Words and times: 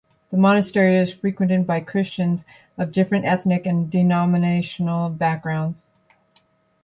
The 0.31 0.37
monastery 0.37 0.95
is 0.95 1.13
frequented 1.13 1.67
by 1.67 1.79
Christians 1.81 2.43
of 2.75 2.91
different 2.91 3.25
ethnic 3.25 3.67
and 3.67 3.87
denominational 3.87 5.11
backgrounds. 5.11 5.83